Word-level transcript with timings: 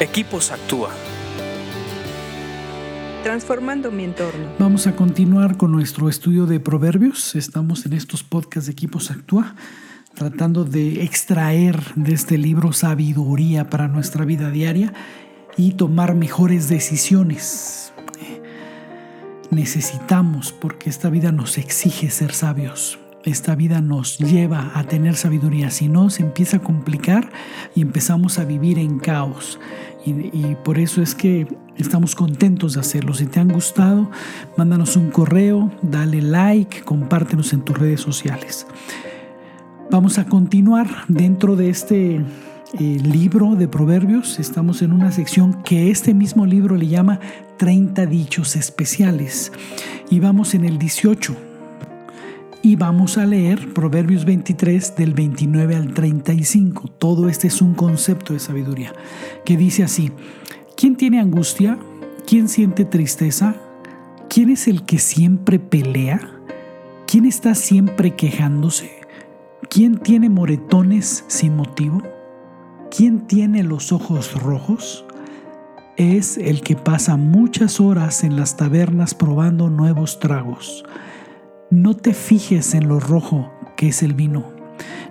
Equipos 0.00 0.50
Actúa. 0.50 0.90
Transformando 3.22 3.92
mi 3.92 4.02
entorno. 4.02 4.48
Vamos 4.58 4.88
a 4.88 4.96
continuar 4.96 5.56
con 5.56 5.70
nuestro 5.70 6.08
estudio 6.08 6.46
de 6.46 6.58
proverbios. 6.58 7.36
Estamos 7.36 7.86
en 7.86 7.92
estos 7.92 8.24
podcasts 8.24 8.66
de 8.66 8.72
Equipos 8.72 9.12
Actúa 9.12 9.54
tratando 10.14 10.64
de 10.64 11.04
extraer 11.04 11.80
de 11.94 12.12
este 12.12 12.38
libro 12.38 12.72
sabiduría 12.72 13.70
para 13.70 13.86
nuestra 13.86 14.24
vida 14.24 14.50
diaria 14.50 14.92
y 15.56 15.74
tomar 15.74 16.16
mejores 16.16 16.68
decisiones. 16.68 17.92
Necesitamos, 19.50 20.50
porque 20.50 20.90
esta 20.90 21.08
vida 21.08 21.30
nos 21.30 21.56
exige 21.56 22.10
ser 22.10 22.32
sabios 22.32 22.98
esta 23.24 23.54
vida 23.54 23.80
nos 23.80 24.18
lleva 24.18 24.70
a 24.74 24.84
tener 24.84 25.16
sabiduría, 25.16 25.70
si 25.70 25.88
no 25.88 26.10
se 26.10 26.22
empieza 26.22 26.58
a 26.58 26.60
complicar 26.60 27.30
y 27.74 27.80
empezamos 27.80 28.38
a 28.38 28.44
vivir 28.44 28.78
en 28.78 28.98
caos. 28.98 29.58
Y, 30.06 30.54
por 30.64 30.78
eso 30.78 31.00
es 31.00 31.14
que 31.14 31.46
estamos 31.78 32.14
contentos 32.14 32.74
de 32.74 32.80
hacerlo. 32.80 33.14
Si 33.14 33.24
te 33.24 33.40
han 33.40 33.48
gustado, 33.48 34.10
mándanos 34.58 34.96
un 34.96 35.10
correo, 35.10 35.72
dale 35.80 36.20
like, 36.20 36.82
compártenos 36.82 37.54
en 37.54 37.62
tus 37.62 37.78
redes 37.78 38.02
sociales. 38.02 38.66
Vamos 39.90 40.18
a 40.18 40.26
continuar 40.26 40.86
dentro 41.08 41.56
de 41.56 41.70
este 41.70 42.16
eh, 42.16 42.22
libro 42.78 43.54
de 43.54 43.66
proverbios. 43.66 44.38
Estamos 44.38 44.82
en 44.82 44.92
una 44.92 45.10
sección 45.10 45.62
que 45.62 45.90
este 45.90 46.12
mismo 46.12 46.44
libro 46.44 46.76
le 46.76 46.88
llama 46.88 47.18
30 47.56 48.04
dichos 48.04 48.56
especiales. 48.56 49.52
Y 50.10 50.20
vamos 50.20 50.52
en 50.52 50.66
el 50.66 50.78
18 50.78 51.53
y 52.64 52.76
vamos 52.76 53.18
a 53.18 53.26
leer 53.26 53.74
Proverbios 53.74 54.24
23 54.24 54.96
del 54.96 55.12
29 55.12 55.76
al 55.76 55.92
35. 55.92 56.88
Todo 56.88 57.28
este 57.28 57.48
es 57.48 57.60
un 57.60 57.74
concepto 57.74 58.32
de 58.32 58.38
sabiduría 58.38 58.94
que 59.44 59.58
dice 59.58 59.84
así, 59.84 60.12
¿quién 60.74 60.96
tiene 60.96 61.20
angustia? 61.20 61.78
¿Quién 62.26 62.48
siente 62.48 62.86
tristeza? 62.86 63.54
¿Quién 64.30 64.48
es 64.48 64.66
el 64.66 64.86
que 64.86 64.98
siempre 64.98 65.58
pelea? 65.58 66.40
¿Quién 67.06 67.26
está 67.26 67.54
siempre 67.54 68.16
quejándose? 68.16 68.92
¿Quién 69.68 69.98
tiene 69.98 70.30
moretones 70.30 71.26
sin 71.28 71.56
motivo? 71.56 72.00
¿Quién 72.90 73.26
tiene 73.26 73.62
los 73.62 73.92
ojos 73.92 74.40
rojos? 74.40 75.04
Es 75.98 76.38
el 76.38 76.62
que 76.62 76.76
pasa 76.76 77.18
muchas 77.18 77.78
horas 77.78 78.24
en 78.24 78.36
las 78.36 78.56
tabernas 78.56 79.14
probando 79.14 79.68
nuevos 79.68 80.18
tragos 80.18 80.82
no 81.70 81.94
te 81.94 82.12
fijes 82.12 82.74
en 82.74 82.88
lo 82.88 83.00
rojo 83.00 83.50
que 83.76 83.88
es 83.88 84.02
el 84.02 84.14
vino, 84.14 84.52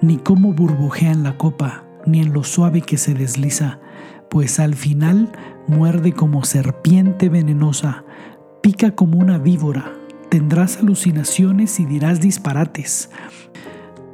ni 0.00 0.16
cómo 0.16 0.52
burbujea 0.52 1.12
en 1.12 1.22
la 1.22 1.36
copa, 1.36 1.84
ni 2.06 2.20
en 2.20 2.32
lo 2.32 2.42
suave 2.42 2.80
que 2.80 2.96
se 2.96 3.14
desliza, 3.14 3.80
pues 4.28 4.58
al 4.58 4.74
final 4.74 5.30
muerde 5.66 6.12
como 6.12 6.44
serpiente 6.44 7.28
venenosa, 7.28 8.04
pica 8.62 8.94
como 8.94 9.18
una 9.18 9.38
víbora, 9.38 9.92
tendrás 10.30 10.78
alucinaciones 10.78 11.78
y 11.80 11.86
dirás 11.86 12.20
disparates, 12.20 13.10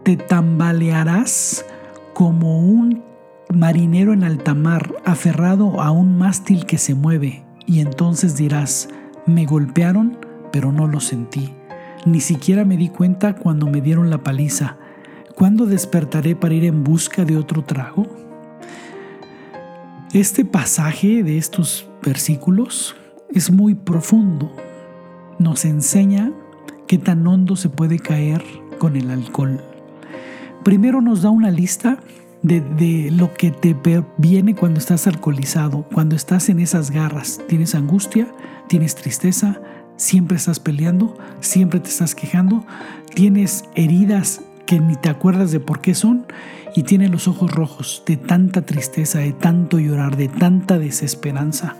te 0.02 0.16
tambalearás 0.16 1.64
como 2.12 2.60
un 2.60 3.02
marinero 3.52 4.12
en 4.12 4.24
alta 4.24 4.54
mar 4.54 4.92
aferrado 5.04 5.80
a 5.80 5.90
un 5.90 6.18
mástil 6.18 6.66
que 6.66 6.78
se 6.78 6.94
mueve, 6.94 7.44
y 7.66 7.80
entonces 7.80 8.36
dirás, 8.36 8.88
me 9.26 9.46
golpearon, 9.46 10.18
pero 10.52 10.72
no 10.72 10.86
lo 10.86 11.00
sentí 11.00 11.54
ni 12.04 12.20
siquiera 12.20 12.64
me 12.64 12.76
di 12.76 12.88
cuenta 12.88 13.34
cuando 13.34 13.66
me 13.66 13.80
dieron 13.80 14.10
la 14.10 14.18
paliza. 14.18 14.76
¿Cuándo 15.34 15.66
despertaré 15.66 16.36
para 16.36 16.54
ir 16.54 16.64
en 16.64 16.84
busca 16.84 17.24
de 17.24 17.36
otro 17.36 17.64
trago? 17.64 18.06
Este 20.12 20.44
pasaje 20.44 21.24
de 21.24 21.38
estos 21.38 21.88
versículos 22.02 22.94
es 23.30 23.50
muy 23.50 23.74
profundo. 23.74 24.52
Nos 25.38 25.64
enseña 25.64 26.32
qué 26.86 26.98
tan 26.98 27.26
hondo 27.26 27.56
se 27.56 27.68
puede 27.68 27.98
caer 27.98 28.44
con 28.78 28.96
el 28.96 29.10
alcohol. 29.10 29.60
Primero 30.62 31.00
nos 31.00 31.22
da 31.22 31.30
una 31.30 31.50
lista 31.50 31.98
de, 32.42 32.60
de, 32.60 33.10
lo 33.10 33.34
que 33.34 33.50
te 33.50 33.74
viene 34.18 34.54
cuando 34.54 34.78
estás 34.78 35.06
alcoholizado, 35.06 35.88
cuando 35.92 36.14
estás 36.14 36.48
en 36.48 36.60
esas 36.60 36.90
garras. 36.90 37.40
Tienes 37.48 37.74
angustia, 37.74 38.28
tienes 38.68 38.94
tristeza, 38.94 39.60
siempre 39.96 40.36
estás 40.36 40.60
peleando, 40.60 41.16
siempre 41.40 41.80
te 41.80 41.88
estás 41.88 42.14
quejando, 42.14 42.64
tienes 43.14 43.64
heridas 43.74 44.40
que 44.66 44.80
ni 44.80 44.96
te 44.96 45.08
acuerdas 45.08 45.52
de 45.52 45.60
por 45.60 45.80
qué 45.80 45.94
son 45.94 46.26
y 46.74 46.82
tienes 46.82 47.10
los 47.10 47.28
ojos 47.28 47.50
rojos 47.50 48.02
de 48.06 48.16
tanta 48.16 48.62
tristeza, 48.62 49.18
de 49.18 49.32
tanto 49.32 49.78
llorar, 49.78 50.16
de 50.16 50.28
tanta 50.28 50.78
desesperanza. 50.78 51.76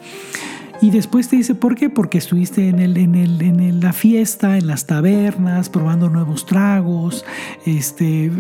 Y 0.81 0.91
después 0.91 1.29
te 1.29 1.37
dice, 1.37 1.55
¿por 1.55 1.77
qué? 1.77 1.89
Porque 1.89 2.19
estuviste 2.19 2.69
en, 2.69 2.79
el, 2.79 2.97
en, 2.97 3.15
el, 3.15 3.41
en 3.41 3.81
la 3.81 3.93
fiesta, 3.93 4.59
en 4.59 4.67
las 4.67 4.87
tabernas, 4.87 5.69
probando 5.69 6.11
nuevos 6.11 6.47
tragos, 6.47 7.25
este, 7.65 8.31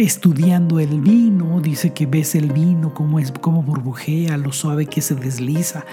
estudiando 0.00 0.78
el 0.78 1.00
vino. 1.00 1.60
Dice 1.60 1.92
que 1.92 2.06
ves 2.06 2.34
el 2.34 2.52
vino, 2.52 2.94
cómo, 2.94 3.18
es, 3.18 3.32
cómo 3.32 3.62
burbujea, 3.62 4.36
lo 4.36 4.52
suave 4.52 4.86
que 4.86 5.00
se 5.00 5.14
desliza 5.14 5.84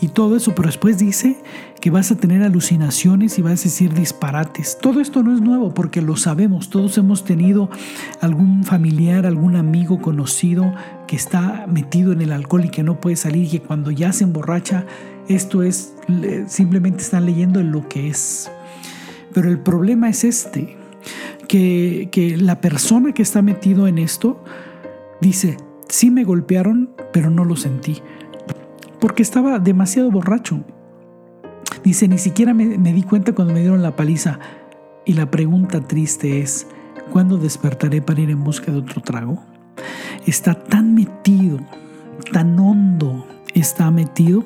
y 0.00 0.08
todo 0.08 0.36
eso. 0.36 0.54
Pero 0.54 0.68
después 0.68 0.98
dice 0.98 1.36
que 1.80 1.90
vas 1.90 2.10
a 2.10 2.16
tener 2.16 2.42
alucinaciones 2.42 3.38
y 3.38 3.42
vas 3.42 3.60
a 3.60 3.64
decir 3.64 3.94
disparates. 3.94 4.78
Todo 4.80 5.00
esto 5.00 5.22
no 5.22 5.34
es 5.34 5.40
nuevo 5.40 5.72
porque 5.72 6.02
lo 6.02 6.16
sabemos. 6.16 6.70
Todos 6.70 6.98
hemos 6.98 7.24
tenido 7.24 7.70
algún 8.20 8.64
familiar, 8.64 9.26
algún 9.26 9.56
amigo 9.56 10.00
conocido 10.00 10.74
que 11.06 11.16
está 11.16 11.66
metido 11.68 12.12
en 12.12 12.20
el 12.20 12.32
alcohol 12.32 12.64
y 12.64 12.68
que 12.70 12.82
no 12.82 13.00
puede 13.00 13.16
salir 13.16 13.44
y 13.44 13.50
que 13.50 13.62
cuando 13.62 13.90
ya 13.90 14.12
se 14.12 14.24
emborracha 14.24 14.86
esto 15.28 15.62
es, 15.62 15.94
simplemente 16.46 17.02
están 17.02 17.26
leyendo 17.26 17.62
lo 17.62 17.88
que 17.88 18.08
es. 18.08 18.50
Pero 19.32 19.50
el 19.50 19.58
problema 19.58 20.08
es 20.08 20.24
este, 20.24 20.76
que, 21.48 22.08
que 22.10 22.36
la 22.36 22.60
persona 22.60 23.12
que 23.12 23.22
está 23.22 23.42
metido 23.42 23.86
en 23.86 23.98
esto 23.98 24.42
dice, 25.20 25.56
sí 25.88 26.10
me 26.10 26.24
golpearon, 26.24 26.90
pero 27.12 27.30
no 27.30 27.44
lo 27.44 27.56
sentí, 27.56 28.02
porque 29.00 29.22
estaba 29.22 29.58
demasiado 29.58 30.10
borracho. 30.10 30.64
Dice, 31.84 32.08
ni 32.08 32.18
siquiera 32.18 32.54
me, 32.54 32.78
me, 32.78 32.92
di 32.92 33.02
cuenta 33.02 33.32
cuando 33.32 33.54
me 33.54 33.60
dieron 33.60 33.82
la 33.82 33.94
paliza. 33.94 34.38
Y 35.04 35.12
la 35.12 35.30
pregunta 35.30 35.80
triste 35.80 36.40
es, 36.40 36.66
¿cuándo 37.12 37.36
despertaré 37.36 38.02
para 38.02 38.20
ir 38.20 38.30
en 38.30 38.42
busca 38.42 38.72
de 38.72 38.78
otro 38.78 39.00
trago? 39.02 39.44
Está 40.26 40.54
tan 40.54 40.94
metido, 40.94 41.60
tan 42.32 42.58
hondo 42.58 43.24
está 43.60 43.90
metido 43.90 44.44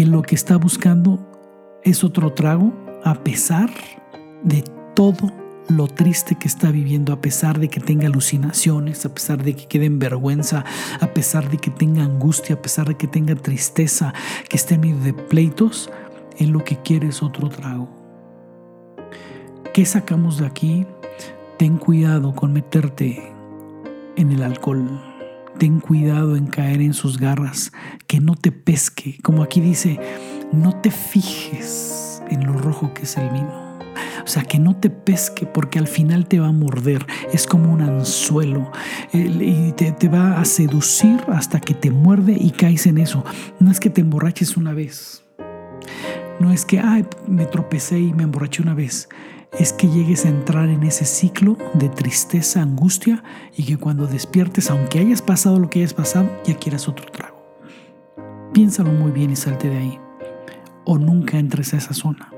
que 0.00 0.06
lo 0.06 0.22
que 0.22 0.34
está 0.34 0.56
buscando 0.56 1.18
es 1.82 2.04
otro 2.04 2.32
trago 2.32 2.72
a 3.04 3.22
pesar 3.22 3.70
de 4.42 4.64
todo 4.96 5.30
lo 5.68 5.88
triste 5.88 6.36
que 6.36 6.48
está 6.48 6.70
viviendo, 6.70 7.12
a 7.12 7.20
pesar 7.20 7.58
de 7.60 7.68
que 7.68 7.80
tenga 7.80 8.06
alucinaciones, 8.06 9.04
a 9.04 9.12
pesar 9.12 9.44
de 9.44 9.54
que 9.54 9.66
quede 9.66 9.84
en 9.84 9.98
vergüenza, 9.98 10.64
a 11.02 11.08
pesar 11.08 11.50
de 11.50 11.58
que 11.58 11.70
tenga 11.70 12.02
angustia, 12.02 12.54
a 12.54 12.62
pesar 12.62 12.88
de 12.88 12.96
que 12.96 13.08
tenga 13.08 13.34
tristeza, 13.34 14.14
que 14.48 14.56
esté 14.56 14.76
en 14.76 14.80
medio 14.80 15.00
de 15.00 15.12
pleitos, 15.12 15.90
él 16.38 16.48
lo 16.48 16.64
que 16.64 16.78
quiere 16.78 17.08
es 17.08 17.22
otro 17.22 17.50
trago. 17.50 17.90
¿Qué 19.74 19.84
sacamos 19.84 20.38
de 20.38 20.46
aquí? 20.46 20.86
Ten 21.58 21.76
cuidado 21.76 22.34
con 22.34 22.54
meterte 22.54 23.34
en 24.16 24.32
el 24.32 24.44
alcohol 24.44 25.09
ten 25.58 25.80
cuidado 25.80 26.36
en 26.36 26.46
caer 26.46 26.80
en 26.80 26.94
sus 26.94 27.18
garras, 27.18 27.72
que 28.06 28.20
no 28.20 28.34
te 28.34 28.52
pesque. 28.52 29.18
Como 29.22 29.42
aquí 29.42 29.60
dice, 29.60 29.98
no 30.52 30.76
te 30.80 30.90
fijes 30.90 32.22
en 32.28 32.46
lo 32.46 32.54
rojo 32.54 32.92
que 32.94 33.02
es 33.02 33.16
el 33.16 33.28
vino. 33.30 33.70
O 34.24 34.26
sea, 34.26 34.42
que 34.42 34.58
no 34.58 34.76
te 34.76 34.90
pesque 34.90 35.46
porque 35.46 35.78
al 35.78 35.88
final 35.88 36.26
te 36.26 36.38
va 36.38 36.48
a 36.48 36.52
morder. 36.52 37.04
Es 37.32 37.46
como 37.46 37.72
un 37.72 37.82
anzuelo 37.82 38.70
y 39.12 39.72
te, 39.72 40.08
va 40.08 40.40
a 40.40 40.44
seducir 40.44 41.20
hasta 41.28 41.60
que 41.60 41.74
te 41.74 41.90
muerde 41.90 42.36
y 42.38 42.50
caes 42.50 42.86
en 42.86 42.98
eso. 42.98 43.24
No 43.58 43.70
es 43.70 43.80
que 43.80 43.90
te 43.90 44.00
emborraches 44.00 44.56
una 44.56 44.72
vez. 44.72 45.24
No 46.38 46.52
es 46.52 46.64
que, 46.64 46.78
ay, 46.78 47.06
me 47.26 47.46
tropecé 47.46 47.98
y 48.00 48.12
me 48.12 48.22
emborraché 48.22 48.62
una 48.62 48.74
vez 48.74 49.08
es 49.58 49.72
que 49.72 49.88
llegues 49.88 50.24
a 50.24 50.28
entrar 50.28 50.68
en 50.68 50.82
ese 50.82 51.04
ciclo 51.04 51.56
de 51.74 51.88
tristeza, 51.88 52.62
angustia 52.62 53.22
y 53.56 53.64
que 53.64 53.76
cuando 53.76 54.06
despiertes, 54.06 54.70
aunque 54.70 55.00
hayas 55.00 55.22
pasado 55.22 55.58
lo 55.58 55.68
que 55.68 55.80
hayas 55.80 55.94
pasado, 55.94 56.30
ya 56.44 56.56
quieras 56.56 56.88
otro 56.88 57.06
trago. 57.06 57.40
Piénsalo 58.52 58.90
muy 58.90 59.10
bien 59.10 59.30
y 59.30 59.36
salte 59.36 59.68
de 59.68 59.78
ahí. 59.78 59.98
O 60.84 60.98
nunca 60.98 61.38
entres 61.38 61.74
a 61.74 61.76
esa 61.76 61.94
zona. 61.94 62.32